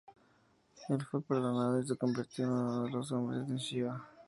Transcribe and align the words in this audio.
Él 0.89 1.03
fue 1.05 1.21
perdonado 1.21 1.79
y 1.79 1.85
se 1.85 1.95
convirtió 1.95 2.45
en 2.45 2.49
uno 2.51 2.83
de 2.85 2.89
los 2.89 3.11
hombres 3.11 3.47
de 3.47 3.57
Shiva. 3.59 4.07